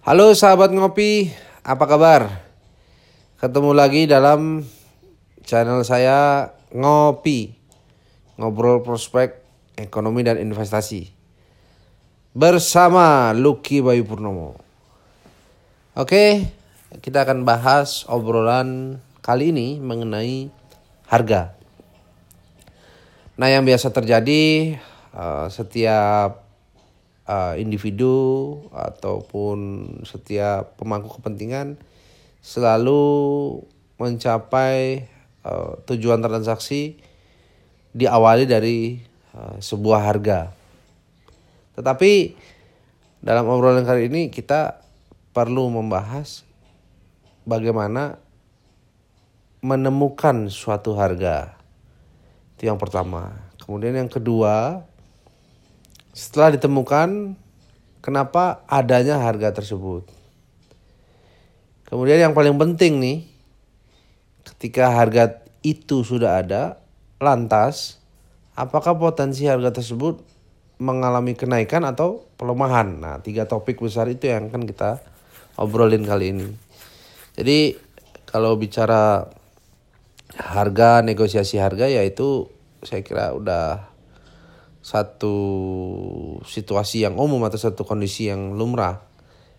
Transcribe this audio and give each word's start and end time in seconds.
Halo 0.00 0.32
sahabat 0.32 0.72
ngopi, 0.72 1.28
apa 1.60 1.84
kabar? 1.84 2.40
Ketemu 3.36 3.76
lagi 3.76 4.08
dalam 4.08 4.64
channel 5.44 5.84
saya 5.84 6.48
Ngopi, 6.72 7.52
ngobrol 8.40 8.80
prospek 8.80 9.44
ekonomi 9.76 10.24
dan 10.24 10.40
investasi. 10.40 11.12
Bersama 12.32 13.36
Lucky 13.36 13.84
Bayu 13.84 14.08
Purnomo. 14.08 14.56
Oke, 15.92 16.48
kita 17.04 17.28
akan 17.28 17.44
bahas 17.44 18.08
obrolan 18.08 19.04
kali 19.20 19.52
ini 19.52 19.84
mengenai 19.84 20.48
harga. 21.12 21.52
Nah, 23.36 23.52
yang 23.52 23.68
biasa 23.68 23.92
terjadi 23.92 24.80
uh, 25.12 25.52
setiap 25.52 26.49
uh, 27.30 27.54
individu 27.54 28.58
ataupun 28.74 29.86
setiap 30.02 30.74
pemangku 30.74 31.22
kepentingan 31.22 31.78
selalu 32.42 33.62
mencapai 34.02 35.06
uh, 35.46 35.78
tujuan 35.86 36.18
transaksi 36.18 36.98
diawali 37.94 38.50
dari 38.50 38.98
uh, 39.38 39.62
sebuah 39.62 40.00
harga. 40.10 40.50
Tetapi 41.78 42.12
dalam 43.22 43.46
obrolan 43.46 43.86
kali 43.86 44.10
ini 44.10 44.32
kita 44.32 44.82
perlu 45.30 45.70
membahas 45.70 46.42
bagaimana 47.46 48.18
menemukan 49.60 50.48
suatu 50.48 50.96
harga. 50.96 51.54
Itu 52.56 52.72
yang 52.72 52.80
pertama. 52.80 53.36
Kemudian 53.60 53.92
yang 53.92 54.08
kedua, 54.08 54.88
setelah 56.10 56.58
ditemukan 56.58 57.38
kenapa 58.02 58.64
adanya 58.66 59.20
harga 59.20 59.54
tersebut. 59.54 60.08
Kemudian 61.86 62.22
yang 62.30 62.34
paling 62.34 62.54
penting 62.54 63.02
nih, 63.02 63.18
ketika 64.46 64.94
harga 64.94 65.42
itu 65.60 66.06
sudah 66.06 66.40
ada, 66.40 66.78
lantas 67.18 68.00
apakah 68.54 68.96
potensi 68.96 69.44
harga 69.44 69.74
tersebut 69.74 70.22
mengalami 70.80 71.36
kenaikan 71.36 71.84
atau 71.84 72.24
pelemahan? 72.40 72.88
Nah, 73.02 73.16
tiga 73.20 73.44
topik 73.44 73.82
besar 73.82 74.08
itu 74.08 74.30
yang 74.30 74.48
akan 74.48 74.64
kita 74.64 75.02
obrolin 75.58 76.06
kali 76.06 76.32
ini. 76.32 76.48
Jadi 77.34 77.76
kalau 78.30 78.54
bicara 78.54 79.26
harga, 80.38 81.02
negosiasi 81.02 81.58
harga 81.58 81.90
yaitu 81.90 82.46
saya 82.86 83.02
kira 83.02 83.34
udah 83.34 83.89
satu 84.80 85.36
situasi 86.48 87.04
yang 87.04 87.20
umum 87.20 87.44
atau 87.44 87.60
satu 87.60 87.84
kondisi 87.84 88.32
yang 88.32 88.56
lumrah 88.56 89.04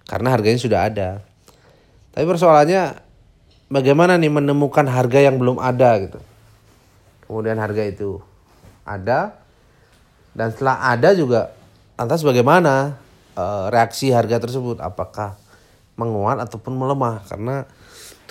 karena 0.10 0.34
harganya 0.34 0.58
sudah 0.58 0.90
ada. 0.90 1.10
Tapi 2.12 2.26
persoalannya 2.26 3.00
bagaimana 3.72 4.18
nih 4.18 4.34
menemukan 4.34 4.84
harga 4.90 5.20
yang 5.22 5.38
belum 5.38 5.62
ada 5.62 5.90
gitu. 6.02 6.20
Kemudian 7.30 7.62
harga 7.62 7.86
itu 7.88 8.20
ada 8.84 9.40
dan 10.36 10.52
setelah 10.52 10.84
ada 10.84 11.16
juga 11.16 11.56
lantas 11.96 12.26
bagaimana 12.26 13.00
e, 13.38 13.44
reaksi 13.72 14.12
harga 14.12 14.42
tersebut 14.42 14.82
apakah 14.82 15.38
menguat 15.96 16.42
ataupun 16.44 16.76
melemah 16.76 17.24
karena 17.30 17.70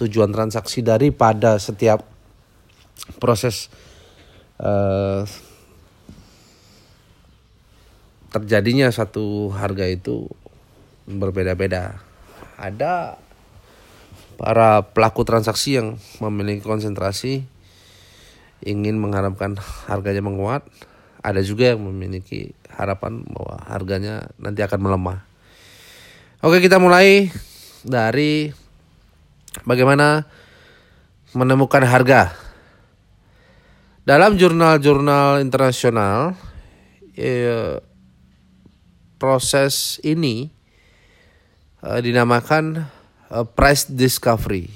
tujuan 0.01 0.33
transaksi 0.33 0.83
daripada 0.83 1.57
setiap 1.57 2.03
proses 3.21 3.73
e, 4.61 4.71
terjadinya 8.31 8.87
satu 8.91 9.51
harga 9.51 9.87
itu 9.91 10.31
berbeda-beda. 11.07 11.99
Ada 12.55 13.19
para 14.39 14.87
pelaku 14.87 15.27
transaksi 15.27 15.77
yang 15.77 15.99
memiliki 16.23 16.65
konsentrasi 16.65 17.45
ingin 18.65 18.97
mengharapkan 18.97 19.59
harganya 19.91 20.23
menguat. 20.23 20.65
Ada 21.21 21.45
juga 21.45 21.77
yang 21.77 21.85
memiliki 21.85 22.57
harapan 22.73 23.21
bahwa 23.29 23.61
harganya 23.69 24.33
nanti 24.41 24.65
akan 24.65 24.81
melemah. 24.81 25.21
Oke, 26.41 26.65
kita 26.65 26.81
mulai 26.81 27.29
dari 27.85 28.49
bagaimana 29.69 30.25
menemukan 31.37 31.85
harga. 31.85 32.33
Dalam 34.09 34.41
jurnal-jurnal 34.41 35.45
internasional, 35.45 36.33
eh, 37.21 37.77
proses 39.21 40.01
ini 40.01 40.49
uh, 41.85 42.01
dinamakan 42.01 42.89
uh, 43.29 43.45
price 43.45 43.85
discovery. 43.93 44.73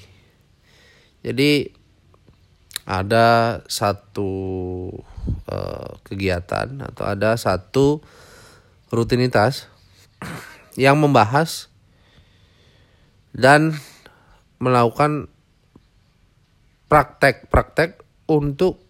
Jadi 1.25 1.73
ada 2.85 3.59
satu 3.65 4.29
uh, 5.49 5.91
kegiatan 6.05 6.85
atau 6.85 7.05
ada 7.09 7.41
satu 7.41 8.05
rutinitas 8.93 9.73
yang 10.77 11.01
membahas 11.01 11.73
dan 13.33 13.81
melakukan 14.61 15.33
praktek-praktek 16.93 18.05
untuk 18.29 18.85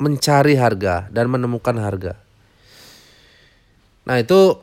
mencari 0.00 0.56
harga 0.56 1.10
dan 1.12 1.28
menemukan 1.28 1.76
harga. 1.76 2.29
Nah 4.10 4.18
itu 4.18 4.58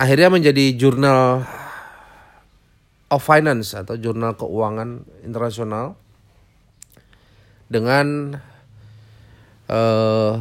akhirnya 0.00 0.32
menjadi 0.32 0.72
jurnal 0.72 1.44
of 3.12 3.20
finance 3.20 3.76
atau 3.76 4.00
jurnal 4.00 4.32
keuangan 4.32 5.04
internasional 5.28 5.92
dengan 7.68 8.32
uh, 9.68 10.40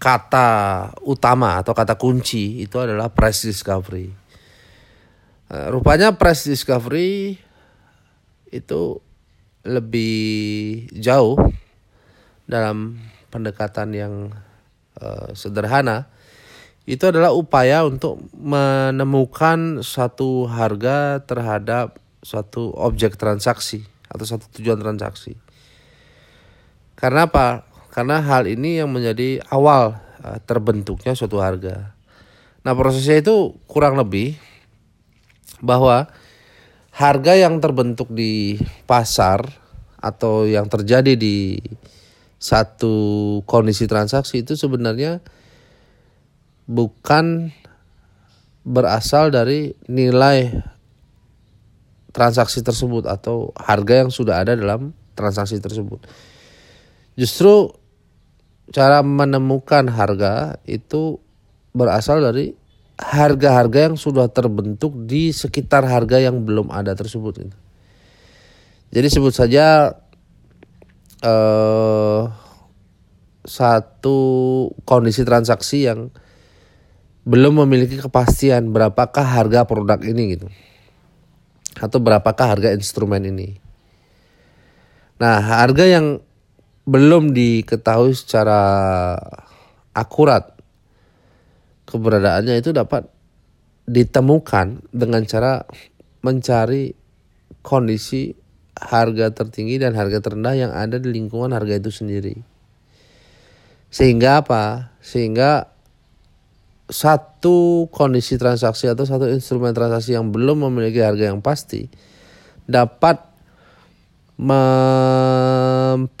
kata 0.00 0.50
utama 1.04 1.60
atau 1.60 1.76
kata 1.76 2.00
kunci 2.00 2.64
itu 2.64 2.80
adalah 2.80 3.12
price 3.12 3.44
discovery. 3.44 4.08
Uh, 5.52 5.68
rupanya 5.68 6.16
price 6.16 6.48
discovery 6.48 7.36
itu 8.48 9.04
lebih 9.68 10.88
jauh 10.96 11.36
dalam 12.48 13.04
pendekatan 13.28 13.92
yang 13.92 14.14
uh, 14.96 15.28
sederhana 15.36 16.08
itu 16.82 17.04
adalah 17.06 17.30
upaya 17.30 17.86
untuk 17.86 18.18
menemukan 18.34 19.86
satu 19.86 20.50
harga 20.50 21.22
terhadap 21.22 22.02
suatu 22.22 22.74
objek 22.74 23.14
transaksi 23.14 23.86
atau 24.10 24.26
satu 24.26 24.50
tujuan 24.58 24.82
transaksi. 24.82 25.38
Karena 26.98 27.30
apa? 27.30 27.66
Karena 27.94 28.18
hal 28.22 28.50
ini 28.50 28.82
yang 28.82 28.90
menjadi 28.90 29.42
awal 29.50 29.98
eh, 30.26 30.38
terbentuknya 30.42 31.14
suatu 31.14 31.38
harga. 31.38 31.94
Nah, 32.62 32.72
prosesnya 32.78 33.18
itu 33.18 33.58
kurang 33.66 33.98
lebih 33.98 34.38
bahwa 35.62 36.10
harga 36.94 37.32
yang 37.38 37.62
terbentuk 37.62 38.10
di 38.10 38.58
pasar 38.86 39.46
atau 40.02 40.50
yang 40.50 40.66
terjadi 40.66 41.14
di 41.14 41.62
satu 42.42 43.38
kondisi 43.46 43.86
transaksi 43.86 44.42
itu 44.42 44.58
sebenarnya 44.58 45.22
bukan 46.66 47.50
berasal 48.62 49.34
dari 49.34 49.74
nilai 49.90 50.54
transaksi 52.14 52.62
tersebut 52.62 53.08
atau 53.08 53.50
harga 53.58 54.06
yang 54.06 54.10
sudah 54.12 54.44
ada 54.44 54.54
dalam 54.54 54.94
transaksi 55.16 55.58
tersebut. 55.58 56.04
Justru 57.18 57.72
cara 58.70 59.02
menemukan 59.02 59.88
harga 59.90 60.60
itu 60.64 61.18
berasal 61.74 62.22
dari 62.22 62.54
harga-harga 63.00 63.90
yang 63.90 63.96
sudah 63.98 64.30
terbentuk 64.30 64.94
di 65.08 65.34
sekitar 65.34 65.82
harga 65.88 66.22
yang 66.22 66.44
belum 66.46 66.70
ada 66.70 66.94
tersebut. 66.94 67.50
Jadi 68.92 69.08
sebut 69.08 69.32
saja 69.34 69.96
eh, 71.24 72.22
satu 73.42 74.18
kondisi 74.86 75.26
transaksi 75.26 75.88
yang 75.88 76.12
belum 77.22 77.62
memiliki 77.66 78.02
kepastian 78.02 78.74
berapakah 78.74 79.22
harga 79.22 79.62
produk 79.62 79.98
ini 80.02 80.36
gitu 80.38 80.46
atau 81.78 81.98
berapakah 82.02 82.58
harga 82.58 82.68
instrumen 82.74 83.24
ini. 83.24 83.56
Nah, 85.22 85.38
harga 85.38 85.86
yang 85.86 86.20
belum 86.82 87.30
diketahui 87.30 88.12
secara 88.12 89.14
akurat 89.94 90.58
keberadaannya 91.86 92.58
itu 92.58 92.74
dapat 92.74 93.06
ditemukan 93.86 94.90
dengan 94.90 95.22
cara 95.26 95.62
mencari 96.26 96.94
kondisi 97.62 98.34
harga 98.74 99.30
tertinggi 99.30 99.78
dan 99.78 99.94
harga 99.94 100.18
terendah 100.18 100.54
yang 100.58 100.72
ada 100.74 100.98
di 100.98 101.06
lingkungan 101.12 101.54
harga 101.54 101.78
itu 101.78 101.90
sendiri. 101.94 102.34
Sehingga 103.92 104.42
apa? 104.42 104.96
Sehingga 105.04 105.71
satu 106.92 107.88
kondisi 107.88 108.36
transaksi 108.36 108.84
atau 108.86 109.08
satu 109.08 109.24
instrumen 109.32 109.72
transaksi 109.72 110.12
yang 110.12 110.28
belum 110.28 110.68
memiliki 110.68 111.00
harga 111.00 111.32
yang 111.32 111.40
pasti 111.40 111.88
dapat 112.68 113.16
memperoleh 114.36 116.20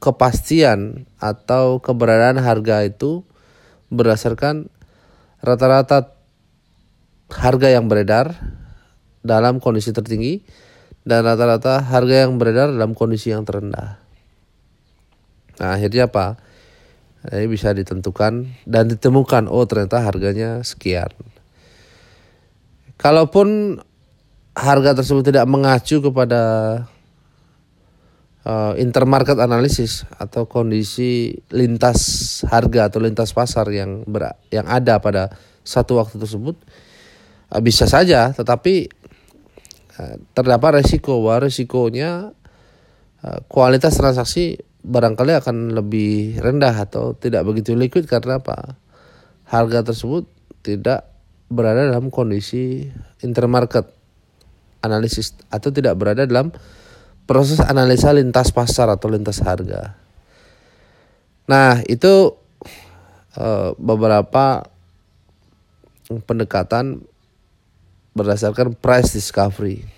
kepastian 0.00 1.04
atau 1.20 1.84
keberadaan 1.84 2.40
harga 2.40 2.80
itu 2.84 3.24
berdasarkan 3.92 4.68
rata-rata 5.44 6.12
harga 7.32 7.68
yang 7.72 7.88
beredar 7.88 8.36
dalam 9.24 9.60
kondisi 9.60 9.92
tertinggi 9.96 10.44
dan 11.04 11.24
rata-rata 11.24 11.80
harga 11.84 12.28
yang 12.28 12.38
beredar 12.40 12.72
dalam 12.72 12.94
kondisi 12.96 13.30
yang 13.32 13.44
terendah. 13.44 14.00
Nah, 15.60 15.76
akhirnya 15.76 16.08
apa? 16.08 16.40
Ini 17.24 17.48
bisa 17.48 17.72
ditentukan 17.72 18.64
dan 18.68 18.84
ditemukan 18.84 19.48
oh 19.48 19.64
ternyata 19.64 20.04
harganya 20.04 20.60
sekian. 20.60 21.08
Kalaupun 23.00 23.80
harga 24.54 25.00
tersebut 25.00 25.32
tidak 25.32 25.48
mengacu 25.48 26.04
kepada 26.04 26.42
uh, 28.44 28.72
intermarket 28.78 29.40
analisis 29.40 30.06
atau 30.14 30.46
kondisi 30.46 31.42
lintas 31.50 32.00
harga 32.46 32.92
atau 32.92 33.00
lintas 33.02 33.32
pasar 33.34 33.66
yang 33.72 34.04
ber, 34.06 34.36
yang 34.52 34.68
ada 34.68 35.00
pada 35.00 35.34
satu 35.64 35.98
waktu 35.98 36.20
tersebut 36.20 36.54
uh, 37.50 37.60
bisa 37.64 37.88
saja 37.88 38.30
tetapi 38.30 38.88
uh, 39.98 40.16
terdapat 40.36 40.84
resiko 40.84 41.18
bahwa 41.24 41.50
resikonya 41.50 42.30
uh, 43.24 43.38
kualitas 43.50 43.96
transaksi 43.96 44.60
barangkali 44.84 45.32
akan 45.40 45.72
lebih 45.72 46.38
rendah 46.44 46.76
atau 46.76 47.16
tidak 47.16 47.48
begitu 47.48 47.72
liquid 47.72 48.04
karena 48.04 48.38
apa? 48.38 48.76
Harga 49.48 49.80
tersebut 49.80 50.28
tidak 50.60 51.08
berada 51.48 51.88
dalam 51.88 52.12
kondisi 52.12 52.84
intermarket 53.24 53.88
analisis 54.84 55.32
atau 55.48 55.72
tidak 55.72 55.96
berada 55.96 56.28
dalam 56.28 56.52
proses 57.24 57.60
analisa 57.64 58.12
lintas 58.12 58.52
pasar 58.52 58.92
atau 58.92 59.08
lintas 59.08 59.40
harga. 59.40 59.96
Nah, 61.48 61.80
itu 61.88 62.36
uh, 63.36 63.72
beberapa 63.76 64.68
pendekatan 66.28 67.04
berdasarkan 68.12 68.76
price 68.76 69.16
discovery. 69.16 69.93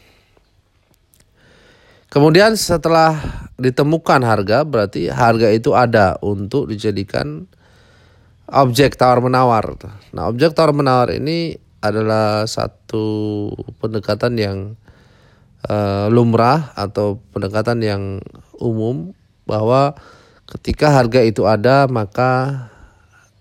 Kemudian 2.07 2.55
setelah 2.55 3.19
ditemukan 3.59 4.23
harga 4.23 4.63
berarti 4.63 5.11
harga 5.11 5.51
itu 5.51 5.75
ada 5.75 6.15
untuk 6.23 6.71
dijadikan 6.71 7.51
objek 8.47 8.95
tawar 8.95 9.19
menawar. 9.19 9.75
Nah, 10.15 10.31
objek 10.31 10.55
tawar 10.55 10.71
menawar 10.71 11.11
ini 11.11 11.59
adalah 11.83 12.47
satu 12.47 13.51
pendekatan 13.83 14.39
yang 14.39 14.59
uh, 15.67 16.07
lumrah 16.07 16.71
atau 16.79 17.19
pendekatan 17.35 17.83
yang 17.83 18.03
umum 18.63 19.11
bahwa 19.45 19.99
ketika 20.47 20.95
harga 20.95 21.21
itu 21.27 21.43
ada 21.43 21.91
maka 21.91 22.65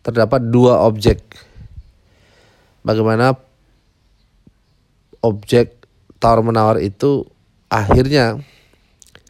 terdapat 0.01 0.41
dua 0.41 0.85
objek. 0.85 1.21
Bagaimana 2.81 3.37
objek 5.21 5.85
tawar 6.17 6.41
menawar 6.45 6.77
itu 6.81 7.25
akhirnya 7.69 8.41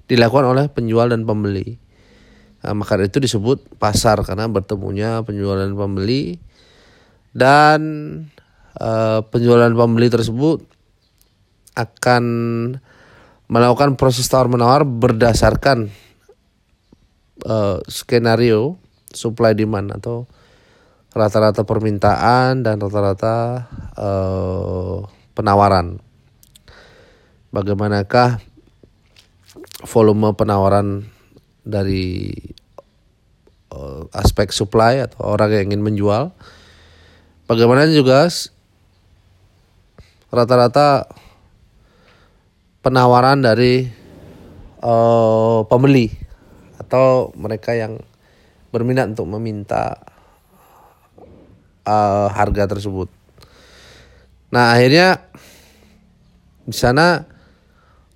dilakukan 0.05 0.45
oleh 0.45 0.65
penjual 0.69 1.09
dan 1.09 1.25
pembeli. 1.25 1.81
Nah, 2.65 2.73
maka 2.73 2.97
itu 2.97 3.21
disebut 3.21 3.77
pasar 3.77 4.25
karena 4.25 4.49
bertemunya 4.49 5.21
penjual 5.21 5.61
dan 5.61 5.77
pembeli 5.77 6.41
dan 7.35 7.81
uh, 8.81 9.21
penjual 9.29 9.61
dan 9.61 9.77
pembeli 9.77 10.09
tersebut 10.09 10.65
akan 11.77 12.23
melakukan 13.45 13.93
proses 13.99 14.25
tawar 14.25 14.49
menawar 14.49 14.81
berdasarkan 14.81 15.93
uh, 17.45 17.77
skenario 17.85 18.81
supply 19.13 19.53
demand 19.53 19.93
atau 19.93 20.25
rata-rata 21.13 21.63
permintaan 21.63 22.65
dan 22.65 22.81
rata-rata 22.81 23.67
uh, 23.95 25.05
penawaran. 25.37 26.01
Bagaimanakah 27.53 28.54
volume 29.85 30.33
penawaran 30.33 31.05
dari 31.65 32.33
uh, 33.73 34.05
aspek 34.13 34.49
supply 34.49 35.05
atau 35.05 35.33
orang 35.37 35.53
yang 35.53 35.73
ingin 35.73 35.85
menjual. 35.85 36.33
Bagaimana 37.45 37.85
juga 37.89 38.25
rata-rata 40.33 41.05
penawaran 42.81 43.41
dari 43.41 43.85
uh, 44.81 45.65
pembeli 45.69 46.09
atau 46.81 47.33
mereka 47.33 47.73
yang 47.73 48.01
berminat 48.69 49.13
untuk 49.13 49.29
meminta 49.29 50.01
uh, 51.85 52.27
harga 52.29 52.77
tersebut. 52.77 53.07
Nah 54.53 54.75
akhirnya 54.75 55.25
di 56.65 56.73
sana 56.73 57.25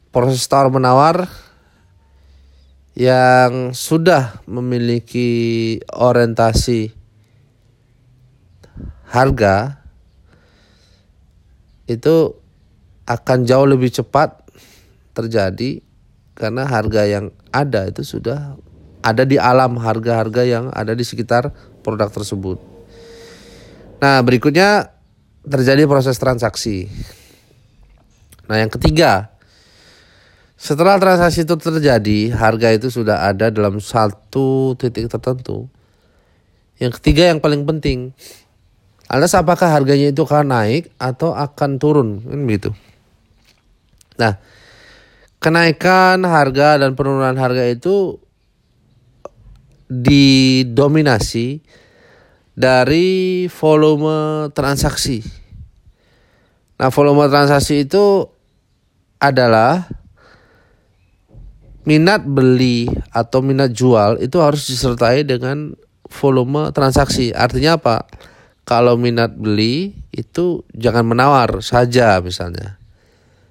proses 0.10 0.42
tawar 0.50 0.74
menawar 0.74 1.30
yang 3.00 3.72
sudah 3.72 4.44
memiliki 4.44 5.80
orientasi 5.88 6.92
harga 9.08 9.80
itu 11.88 12.36
akan 13.08 13.48
jauh 13.48 13.64
lebih 13.64 13.88
cepat 13.88 14.44
terjadi 15.16 15.80
karena 16.36 16.68
harga 16.68 17.08
yang 17.08 17.32
ada 17.56 17.88
itu 17.88 18.04
sudah 18.04 18.60
ada 19.00 19.24
di 19.24 19.40
alam 19.40 19.80
harga-harga 19.80 20.44
yang 20.44 20.68
ada 20.76 20.92
di 20.92 21.08
sekitar 21.08 21.56
produk 21.80 22.12
tersebut. 22.12 22.60
Nah, 24.04 24.20
berikutnya 24.28 24.92
terjadi 25.48 25.88
proses 25.88 26.20
transaksi. 26.20 26.92
Nah, 28.52 28.60
yang 28.60 28.68
ketiga, 28.68 29.39
setelah 30.60 31.00
transaksi 31.00 31.48
itu 31.48 31.56
terjadi, 31.56 32.36
harga 32.36 32.68
itu 32.76 32.92
sudah 32.92 33.32
ada 33.32 33.48
dalam 33.48 33.80
satu 33.80 34.76
titik 34.76 35.08
tertentu. 35.08 35.72
Yang 36.84 37.00
ketiga 37.00 37.32
yang 37.32 37.40
paling 37.40 37.64
penting, 37.64 38.12
alas 39.08 39.32
apakah 39.40 39.72
harganya 39.72 40.12
itu 40.12 40.28
akan 40.28 40.52
naik 40.52 40.92
atau 41.00 41.32
akan 41.32 41.80
turun, 41.80 42.20
kan 42.28 42.44
begitu. 42.44 42.76
Nah, 44.20 44.36
kenaikan 45.40 46.28
harga 46.28 46.76
dan 46.76 46.92
penurunan 46.92 47.40
harga 47.40 47.64
itu 47.64 48.20
didominasi 49.88 51.64
dari 52.52 53.48
volume 53.48 54.52
transaksi. 54.52 55.24
Nah, 56.76 56.92
volume 56.92 57.32
transaksi 57.32 57.88
itu 57.88 58.28
adalah 59.24 59.88
minat 61.90 62.22
beli 62.22 62.86
atau 63.10 63.42
minat 63.42 63.74
jual 63.74 64.22
itu 64.22 64.38
harus 64.38 64.70
disertai 64.70 65.26
dengan 65.26 65.74
volume 66.06 66.70
transaksi. 66.70 67.34
Artinya 67.34 67.82
apa? 67.82 68.06
Kalau 68.62 68.94
minat 69.02 69.34
beli 69.34 69.98
itu 70.14 70.62
jangan 70.78 71.10
menawar 71.10 71.66
saja 71.66 72.22
misalnya. 72.22 72.78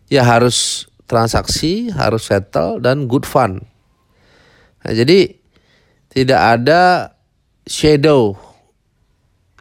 Ya 0.06 0.22
harus 0.22 0.86
transaksi, 1.10 1.90
harus 1.90 2.30
settle 2.30 2.78
dan 2.78 3.10
good 3.10 3.26
fun. 3.26 3.66
Nah, 4.86 4.92
jadi 4.94 5.34
tidak 6.14 6.40
ada 6.62 7.12
shadow 7.66 8.38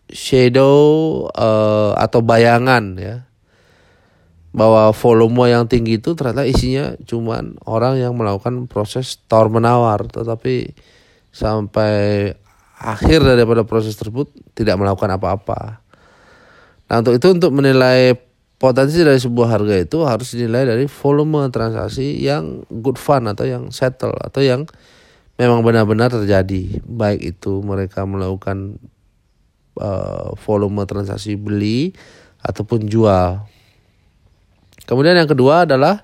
shadow 0.07 0.79
uh, 1.35 1.91
atau 1.99 2.23
bayangan 2.23 2.95
ya 2.95 3.26
bahwa 4.57 4.89
volume 4.89 5.53
yang 5.53 5.69
tinggi 5.69 6.01
itu 6.01 6.17
ternyata 6.17 6.41
isinya 6.49 6.97
cuman 7.05 7.61
orang 7.69 8.01
yang 8.01 8.17
melakukan 8.17 8.65
proses 8.65 9.21
tawar 9.29 9.53
menawar 9.53 10.09
tetapi 10.09 10.73
sampai 11.29 12.33
akhir 12.81 13.21
daripada 13.21 13.61
proses 13.61 13.93
tersebut 13.93 14.33
tidak 14.57 14.81
melakukan 14.81 15.13
apa-apa. 15.13 15.85
Nah 16.89 16.95
untuk 17.05 17.21
itu 17.21 17.27
untuk 17.29 17.53
menilai 17.53 18.17
potensi 18.57 19.05
dari 19.05 19.21
sebuah 19.21 19.53
harga 19.53 19.75
itu 19.77 20.01
harus 20.01 20.33
dinilai 20.33 20.65
dari 20.65 20.85
volume 20.89 21.45
transaksi 21.53 22.17
yang 22.17 22.65
good 22.81 22.97
fun 22.97 23.29
atau 23.29 23.45
yang 23.45 23.69
settle 23.69 24.17
atau 24.17 24.41
yang 24.41 24.65
memang 25.37 25.61
benar-benar 25.61 26.09
terjadi 26.09 26.81
baik 26.81 27.37
itu 27.37 27.61
mereka 27.61 28.09
melakukan 28.09 28.81
uh, 29.77 30.33
volume 30.41 30.81
transaksi 30.89 31.37
beli 31.37 31.93
ataupun 32.41 32.89
jual. 32.89 33.45
Kemudian 34.87 35.19
yang 35.19 35.27
kedua 35.27 35.67
adalah 35.67 36.01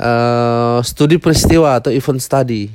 uh, 0.00 0.80
studi 0.80 1.20
peristiwa 1.20 1.76
atau 1.76 1.92
event 1.92 2.18
study. 2.18 2.72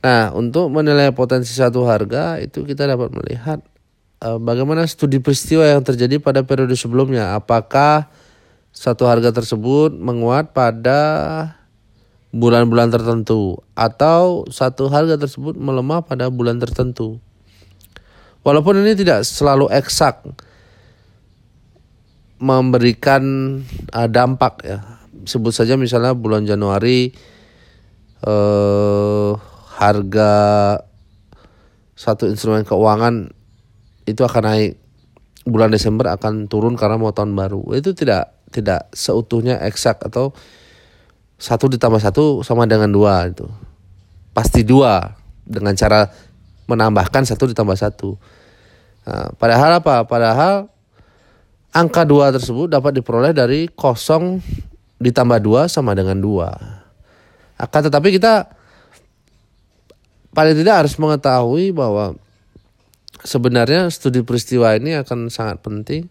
Nah, 0.00 0.32
untuk 0.32 0.72
menilai 0.72 1.12
potensi 1.12 1.52
satu 1.52 1.84
harga 1.84 2.40
itu 2.40 2.64
kita 2.64 2.88
dapat 2.88 3.12
melihat 3.12 3.60
uh, 4.24 4.40
bagaimana 4.40 4.88
studi 4.88 5.20
peristiwa 5.20 5.68
yang 5.68 5.84
terjadi 5.84 6.16
pada 6.16 6.40
periode 6.40 6.72
sebelumnya. 6.72 7.36
Apakah 7.36 8.08
satu 8.72 9.04
harga 9.04 9.36
tersebut 9.36 9.92
menguat 9.92 10.56
pada 10.56 11.00
bulan-bulan 12.36 12.92
tertentu 12.92 13.60
atau 13.72 14.44
satu 14.52 14.92
harga 14.92 15.16
tersebut 15.16 15.56
melemah 15.56 16.04
pada 16.04 16.28
bulan 16.28 16.60
tertentu. 16.60 17.16
Walaupun 18.44 18.84
ini 18.84 18.92
tidak 18.92 19.24
selalu 19.24 19.72
eksak 19.72 20.22
memberikan 22.38 23.22
uh, 23.92 24.08
dampak 24.08 24.64
ya. 24.64 24.78
Sebut 25.26 25.50
saja 25.50 25.74
misalnya 25.74 26.14
bulan 26.14 26.46
Januari 26.46 27.10
uh, 28.22 29.34
harga 29.76 30.32
satu 31.96 32.28
instrumen 32.28 32.62
keuangan 32.62 33.32
itu 34.06 34.22
akan 34.22 34.44
naik. 34.44 34.72
Bulan 35.46 35.70
Desember 35.70 36.10
akan 36.10 36.50
turun 36.50 36.74
karena 36.74 36.98
mau 36.98 37.14
tahun 37.14 37.38
baru. 37.38 37.62
Itu 37.78 37.94
tidak 37.94 38.34
tidak 38.50 38.90
seutuhnya 38.90 39.62
eksak 39.62 40.02
atau 40.02 40.34
satu 41.38 41.70
ditambah 41.70 42.02
satu 42.02 42.42
sama 42.42 42.66
dengan 42.66 42.90
dua 42.90 43.30
itu. 43.30 43.46
Pasti 44.34 44.66
dua 44.66 45.14
dengan 45.46 45.78
cara 45.78 46.10
menambahkan 46.66 47.22
satu 47.22 47.46
ditambah 47.46 47.78
satu. 47.78 48.18
Nah, 49.06 49.30
padahal 49.38 49.78
apa? 49.78 50.02
Padahal 50.02 50.66
angka 51.76 52.08
dua 52.08 52.32
tersebut 52.32 52.72
dapat 52.72 52.96
diperoleh 52.96 53.36
dari 53.36 53.68
kosong 53.68 54.40
ditambah 54.96 55.38
dua 55.44 55.68
sama 55.68 55.92
dengan 55.92 56.16
dua 56.16 56.48
akan 57.60 57.80
tetapi 57.84 58.16
kita 58.16 58.48
paling 60.32 60.56
tidak 60.56 60.84
harus 60.84 60.96
mengetahui 60.96 61.76
bahwa 61.76 62.16
sebenarnya 63.24 63.92
studi 63.92 64.24
peristiwa 64.24 64.72
ini 64.72 64.96
akan 64.96 65.28
sangat 65.28 65.60
penting 65.60 66.08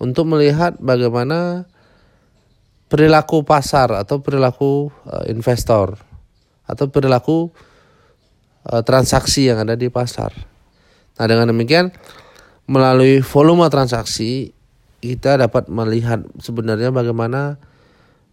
untuk 0.00 0.24
melihat 0.28 0.80
bagaimana 0.80 1.68
perilaku 2.92 3.44
pasar 3.44 3.92
atau 3.96 4.20
perilaku 4.20 4.92
uh, 5.08 5.24
investor 5.28 5.96
atau 6.68 6.88
perilaku 6.92 7.48
uh, 8.68 8.84
transaksi 8.84 9.48
yang 9.48 9.64
ada 9.64 9.72
di 9.72 9.88
pasar. 9.88 10.32
Nah, 11.16 11.24
dengan 11.24 11.48
demikian 11.48 11.88
melalui 12.68 13.24
volume 13.24 13.64
transaksi 13.72 14.52
kita 15.02 15.34
dapat 15.34 15.66
melihat 15.66 16.22
sebenarnya 16.38 16.94
bagaimana 16.94 17.58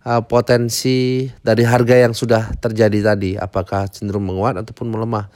uh, 0.06 0.22
potensi 0.30 1.26
dari 1.42 1.66
harga 1.66 1.98
yang 1.98 2.14
sudah 2.14 2.54
terjadi 2.62 3.14
tadi. 3.14 3.34
Apakah 3.34 3.90
cenderung 3.90 4.30
menguat 4.30 4.62
ataupun 4.62 4.88
melemah. 4.94 5.34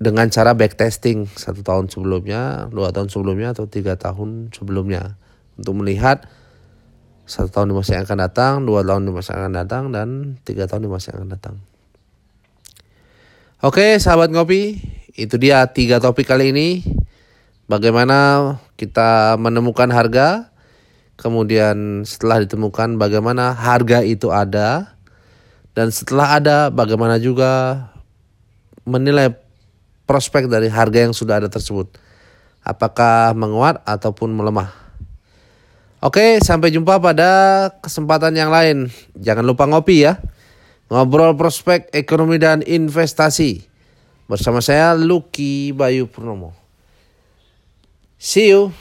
Dengan 0.00 0.32
cara 0.32 0.56
backtesting 0.56 1.28
satu 1.28 1.60
tahun 1.60 1.92
sebelumnya 1.92 2.72
dua 2.72 2.88
tahun 2.88 3.12
sebelumnya 3.12 3.52
atau 3.52 3.68
tiga 3.68 4.00
tahun 4.00 4.48
sebelumnya. 4.48 5.20
Untuk 5.60 5.76
melihat 5.76 6.24
satu 7.28 7.52
tahun 7.52 7.68
di 7.68 7.74
masa 7.76 8.00
yang 8.00 8.08
akan 8.08 8.18
datang 8.24 8.54
dua 8.64 8.80
tahun 8.80 9.04
di 9.04 9.12
masa 9.12 9.36
yang 9.36 9.42
akan 9.44 9.54
datang 9.60 9.82
dan 9.92 10.08
tiga 10.40 10.64
tahun 10.64 10.88
di 10.88 10.90
masa 10.90 11.12
yang 11.12 11.18
akan 11.20 11.30
datang. 11.36 11.56
Oke 13.60 14.00
sahabat 14.00 14.32
ngopi 14.32 14.80
itu 15.20 15.36
dia 15.36 15.68
tiga 15.68 16.00
topik 16.00 16.24
kali 16.24 16.48
ini 16.56 16.80
bagaimana 17.70 18.18
kita 18.74 19.38
menemukan 19.38 19.86
harga 19.94 20.50
kemudian 21.14 22.02
setelah 22.02 22.42
ditemukan 22.42 22.98
bagaimana 22.98 23.54
harga 23.54 24.02
itu 24.02 24.34
ada 24.34 24.98
dan 25.78 25.94
setelah 25.94 26.42
ada 26.42 26.56
bagaimana 26.74 27.22
juga 27.22 27.86
menilai 28.82 29.30
prospek 30.02 30.50
dari 30.50 30.66
harga 30.66 30.98
yang 31.06 31.14
sudah 31.14 31.38
ada 31.38 31.46
tersebut 31.46 31.94
apakah 32.66 33.30
menguat 33.38 33.78
ataupun 33.86 34.34
melemah 34.34 34.90
Oke, 36.00 36.40
sampai 36.40 36.72
jumpa 36.72 36.96
pada 36.96 37.28
kesempatan 37.84 38.32
yang 38.32 38.48
lain. 38.48 38.88
Jangan 39.20 39.44
lupa 39.44 39.68
ngopi 39.68 40.08
ya. 40.08 40.16
Ngobrol 40.88 41.36
prospek 41.36 41.92
ekonomi 41.92 42.40
dan 42.40 42.64
investasi. 42.64 43.68
Bersama 44.24 44.64
saya 44.64 44.96
Lucky 44.96 45.76
Bayu 45.76 46.08
Purnomo. 46.08 46.59
See 48.22 48.48
you. 48.48 48.74